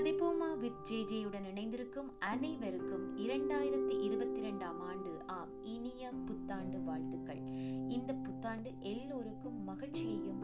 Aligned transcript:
கதைப்போமா 0.00 0.58
with 0.58 0.90
ஜேஜேயுடன் 0.90 1.46
இணைந்திருக்கும் 1.50 2.12
அனைவருக்கும் 2.18 3.18
இரண்டாயிரத்தி 3.18 4.00
இருபத்தி 4.00 4.40
ரெண்டாம் 4.40 4.78
ஆண்டு 4.78 5.10
ஆம் 5.26 5.62
இனிய 5.62 6.12
புத்தாண்டு 6.26 6.80
வாழ்த்துக்கள். 6.80 7.40
இந்த 7.88 8.14
புத்தாண்டு 8.14 8.70
எல்லோருக்கும் 8.80 9.64
மகிழ்ச்சியையும் 9.64 10.40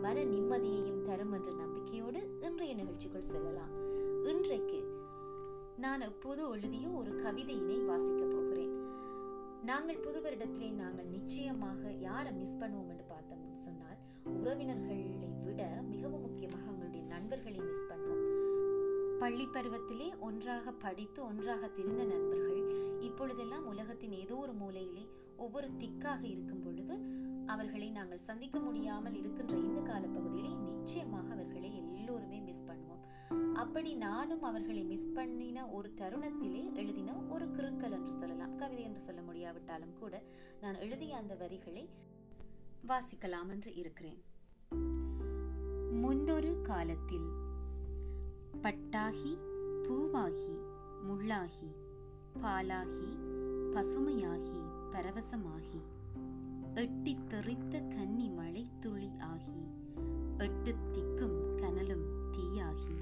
மன 0.00 0.24
நிம்மதியையும் 0.24 1.02
தரும் 1.02 1.32
என்ற 1.32 1.52
நம்பிக்கையோடு 1.52 2.38
இன்றைய 2.40 2.74
நிகழ்ச்சிக்குள் 2.74 3.28
செல்லலாம். 3.30 3.72
இன்றைக்கு 4.24 4.80
நான் 5.76 6.00
எப்போது 6.00 6.50
எழுதிய 6.50 6.88
ஒரு 6.88 7.10
கவிதையினை 7.10 7.78
வாசிக்கப் 7.84 8.34
போகிறேன். 8.34 8.74
நாங்கள் 9.62 9.98
புது 9.98 10.20
வருடத்திலே 10.20 10.70
நாங்கள் 10.72 11.06
நிச்சயமாக 11.06 11.92
யாரை 11.92 12.32
மிஸ் 12.32 12.58
பண்ணுவோம் 12.58 12.88
என்று 12.88 13.04
பார்த்தோம்னு 13.08 13.52
சொன்னால் 13.52 13.98
உறவினர்களை 14.24 15.16
விட 15.44 15.82
மிகவும் 15.82 16.20
முக்கிய 16.20 16.47
பள்ளி 19.28 19.46
பருவத்திலே 19.46 20.18
ஒன்றாக 20.18 20.72
படித்து 20.72 21.24
ஒன்றாக 21.24 21.68
தெரிந்த 21.68 22.04
நண்பர்கள் 22.04 22.60
இப்பொழுதெல்லாம் 23.00 23.66
உலகத்தின் 23.66 24.12
ஏதோ 24.12 24.36
ஒரு 24.36 24.52
மூலையிலே 24.52 25.08
ஒவ்வொரு 25.36 25.68
திக்காக 25.68 26.22
இருக்கும் 26.22 26.62
பொழுது 26.62 26.94
அவர்களை 27.46 27.90
நாங்கள் 27.90 28.18
சந்திக்க 28.18 28.58
முடியாமல் 28.58 29.14
இருக்கின்ற 29.14 29.56
இந்த 29.56 29.80
காலப்பகுதியிலே 29.80 30.56
நிச்சயமாக 30.56 31.32
அவர்களை 31.32 31.76
எல்லோருமே 31.76 32.40
மிஸ் 32.40 32.64
பண்ணுவோம். 32.64 33.02
அப்படி 33.54 33.94
நானும் 33.94 34.42
அவர்களை 34.42 34.84
மிஸ் 34.84 35.12
பண்ணின 35.12 35.66
ஒரு 35.68 35.90
தருணத்திலே 35.96 36.72
எழுதின 36.74 37.16
ஒரு 37.28 37.46
கிருக்கல் 37.46 37.92
என்று 37.92 38.10
சொல்லலாம். 38.10 38.56
கவிதை 38.56 38.84
என்று 38.84 39.00
சொல்ல 39.00 39.22
முடியாவிட்டாலும் 39.22 39.94
கூட 39.98 40.22
நான் 40.60 40.74
எழுதிய 40.74 41.16
அந்த 41.16 41.34
வரிகளை 41.34 41.88
வாசிக்கலாம் 42.88 43.48
என்று 43.48 43.74
இருக்கிறேன். 43.74 44.22
முன்னொரு 45.90 46.60
காலத்தில் 46.62 47.47
பட்டாகி 48.62 49.38
பூவாகி 49.82 50.58
முள்ளாகி 51.08 51.70
பாலாகி 52.42 53.16
பசுமையாகி 53.72 54.60
பரவசமாகி. 54.92 55.80
எட்டித் 56.74 57.28
தெறித்த 57.28 57.80
கன்னி 57.80 58.28
மழைத்துளி 58.28 59.10
ஆகி 59.18 59.66
எட்டு 60.38 60.74
திக்கும் 60.92 61.54
கனலும் 61.54 62.32
தீயாகி. 62.32 62.96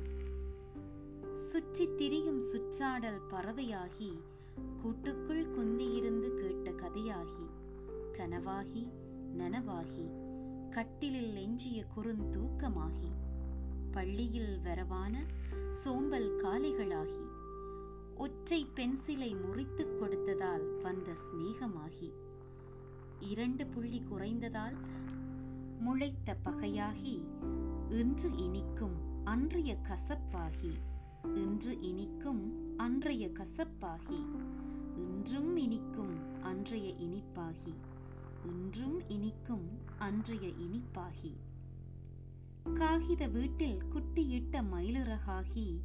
சுற்றி 1.33 1.95
திரியும் 1.95 2.41
சுற்றாடல் 2.41 3.21
பறவையாகி 3.31 4.21
கூட்டுக்குள் 4.83 5.51
குந்தியிருந்து 5.51 6.35
கேட்ட 6.35 6.71
கதையாகி. 6.71 7.47
கனவாகி 8.13 8.91
நனவாகி 9.39 10.11
கட்டிலில் 10.71 11.35
எஞ்சிய 11.35 11.85
குறுந்தூக்கமாகி. 11.97 13.26
பள்ளியில் 13.97 14.59
வரவான 14.65 15.15
சோம்பல் 15.71 16.41
காலைகளாகி 16.43 17.25
ஒற்றை 18.17 18.67
பென்சிலை 18.75 19.41
முறித்துக் 19.41 19.97
கொடுத்ததால் 20.01 20.83
வந்த 20.83 21.13
சிநேகமாகி. 21.13 22.13
இரண்டு 23.21 23.67
புள்ளி 23.67 24.03
குறைந்ததால் 24.11 24.77
முளைத்த 25.79 26.37
பகையாகி 26.45 27.25
இன்று 27.89 28.37
இனிக்கும் 28.37 29.25
அன்றைய 29.25 29.77
கசப்பாகி 29.83 30.73
இன்று 31.35 31.81
இனிக்கும் 31.81 32.79
அன்றைய 32.79 33.29
கசப்பாகி 33.29 34.21
இன்றும் 34.97 35.57
இனிக்கும் 35.57 36.43
அன்றைய 36.43 36.89
இனிப்பாகி 36.89 37.75
இன்றும் 38.47 39.09
இனிக்கும் 39.09 39.69
அன்றைய 39.99 40.49
இனிப்பாகி. 40.49 41.46
காகித 42.75 43.27
வீட்டில் 43.27 43.83
குட்டியிட்ட 43.85 44.63
மயிலிறகாகி 44.63 45.81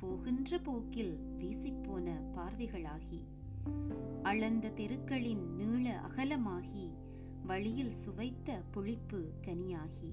போகின்ற 0.00 0.58
போக்கில் 0.58 1.18
வீசிப்போன 1.38 2.12
பார்வைகளாகி. 2.34 3.24
அளந்த 4.22 4.68
தெருக்களின் 4.68 5.54
நீள 5.54 6.00
அகலமாகி 6.00 6.90
வழியில் 7.46 7.90
சுவைத்த 7.90 8.62
புளிப்பு 8.70 9.32
கனியாகி. 9.46 10.12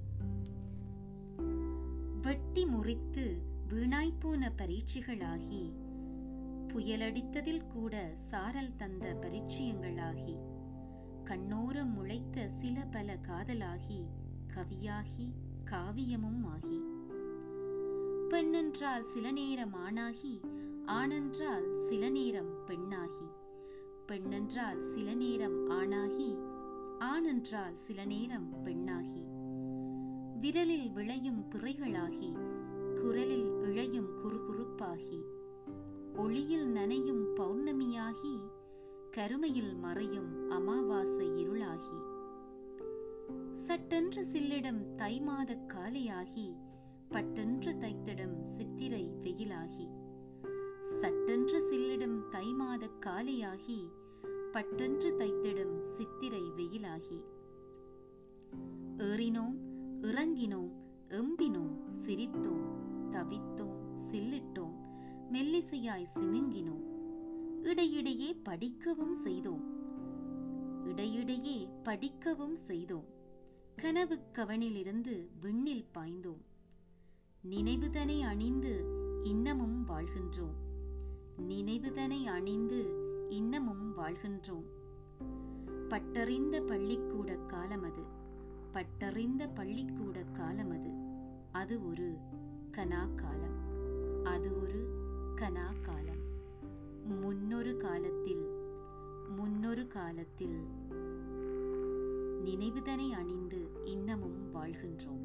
வெட்டி 2.21 2.65
முறித்து 2.65 3.41
வீணாய்ப்போன 3.69 4.51
பரீட்சைகளாகி 4.57 5.73
புயலடித்ததில் 6.67 7.67
கூட 7.67 8.09
சாரல் 8.13 8.75
தந்த 8.75 9.13
பரிச்சயங்களாகி 9.13 10.37
கண்ணோரம் 11.23 11.93
முளைத்த 11.93 12.47
சில 12.47 12.85
பல 12.85 13.15
காதலாகி 13.15 14.05
கவியாகி 14.47 15.33
காவியமும் 15.71 16.45
ஆகி 16.45 16.83
பெண்ணென்றால் 18.29 19.01
சில 19.01 19.31
நேரம் 19.31 19.73
ஆணாகி 19.73 20.41
ஆணென்றால் 20.85 21.75
சில 21.75 22.09
நேரம் 22.09 22.63
பெண்ணாகி. 22.65 23.25
பெண்ணென்றால் 24.07 24.79
சில 24.79 25.13
நேரம் 25.13 25.69
ஆணாகி 25.69 26.37
ஆணென்றால் 26.99 27.75
சில 27.75 28.05
நேரம் 28.05 28.61
பெண்ணாகி. 28.63 29.25
விரலில் 30.41 30.91
விளையும் 30.91 31.43
பிறைகளாகி 31.49 32.31
குரலில் 33.01 33.49
இழையும் 33.49 34.09
குறுகுறுப்பாகி. 34.23 35.21
ஒளியில் 36.17 36.73
நனையும் 36.75 37.25
பௌர்ணமியாகி 37.35 38.39
கருமையில் 39.11 39.75
மறையும் 39.75 40.49
அமாவாசை 40.49 41.47
இருளாகி. 41.47 42.14
சட்டென்று 43.55 44.25
சில்லிடம் 44.33 44.95
தை 44.95 45.21
மாத 45.21 45.55
காலையாகி 45.67 46.55
பட்டென்று 47.09 47.71
தைத்திடம் 47.71 48.43
சித்திரை 48.43 49.09
வெயிலாகி. 49.21 49.87
சட்டென்று 50.81 51.59
சில்லிடம் 51.69 52.27
தை 52.29 52.53
மாத 52.53 52.89
காலையாகி 53.05 53.87
பட்டென்று 54.51 55.15
தைத்திடம் 55.17 55.81
சித்திரை 55.81 56.41
வெயிலாகி. 56.41 57.23
ஏறினோம் 58.97 59.55
இறங்கினோம் 60.01 60.71
எம்பினோம் 61.09 61.77
சிரித்தோம் 61.91 62.65
தவித்தோம் 63.11 63.97
சில்லிட்டோம் 64.11 64.75
மெல்லிசையாய் 65.31 66.07
சினுங்கினோம். 66.15 66.85
இடையிடையே 67.63 68.33
படிக்கவும் 68.33 69.13
செய்தோம். 69.13 69.63
இடையிடையே 70.85 71.67
படிக்கவும் 71.83 72.55
செய்தோம். 72.55 73.13
கனவு 73.75 74.19
கவனிலிருந்து 74.33 75.27
விண்ணில் 75.41 75.85
பாய்ந்தோம். 75.93 76.41
நினைவுதனை 77.49 78.21
அணிந்து 78.21 78.85
இன்னமும் 79.23 79.87
வாழ்கின்றோம். 79.87 80.55
நினைவுதனை 81.49 82.23
அணிந்து 82.23 82.79
இன்னமும் 83.29 83.97
வாழ்கின்றோம். 83.97 84.65
பட்டறிந்த 85.89 86.61
பள்ளிக்கூட 86.61 87.35
காலமது 87.35 88.03
பட்டறிந்த 88.73 89.49
பள்ளிக்கூட 89.55 90.23
காலமது 90.23 90.91
அது. 91.51 91.87
ஒரு 91.87 92.17
கனா 92.71 93.15
காலம் 93.15 93.59
அது 94.23 94.61
ஒரு 94.61 94.81
கனா 95.35 95.81
காலம் 95.81 96.23
முன்னொரு 97.03 97.77
காலத்தில் 97.77 98.45
முன்னொரு 99.35 99.87
காலத்தில் 99.87 100.65
நினைவுதனை 102.43 103.11
அணிந்து 103.11 103.71
இன்னமும் 103.83 104.55
வாழ்கின்றோம். 104.55 105.23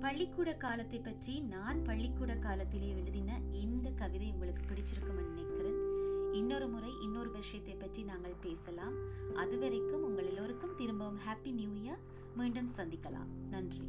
பள்ளிக்கூட 0.00 0.54
காலத்தை 0.54 1.00
பற்றி 1.00 1.40
நான் 1.40 1.84
பள்ளிக்கூட 1.84 2.36
காலத்திலே 2.36 2.88
எழுதின 2.88 3.40
இந்த 3.50 3.90
கவிதை 3.90 4.32
உங்களுக்கு 4.32 4.62
பிடிச்சிருக்கும்னு 4.62 5.28
நினைக்கிறேன். 5.28 5.78
இன்னொரு 6.32 6.68
முறை 6.68 6.92
இன்னொரு 7.00 7.30
விஷயத்தை 7.30 7.74
பற்றி 7.74 8.02
நாங்கள் 8.02 8.40
பேசலாம். 8.40 8.96
அதுவரைக்கும் 9.34 10.02
உங்கள் 10.02 10.26
எல்லோருக்கும் 10.26 10.76
திரும்பவும் 10.76 11.18
ஹாப்பி 11.18 11.52
நியூ 11.52 11.70
இயர் 11.70 12.04
மீண்டும் 12.36 12.68
சந்திக்கலாம். 12.76 13.30
நன்றி. 13.50 13.88